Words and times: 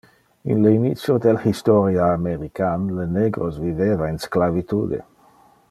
In 0.51 0.63
le 0.63 0.71
initio 0.73 1.17
del 1.25 1.37
historia 1.49 2.07
american, 2.13 2.87
le 3.01 3.05
negros 3.05 3.59
viveva 3.67 4.07
in 4.09 4.17
sclavitude. 4.17 5.03